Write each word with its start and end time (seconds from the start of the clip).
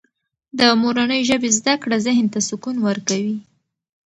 د 0.59 0.61
مورنۍ 0.81 1.21
ژبې 1.29 1.49
زده 1.59 1.73
کړه 1.83 1.97
ذهن 2.05 2.25
ته 2.33 2.39
سکون 2.49 2.75
ورکوي. 2.87 3.37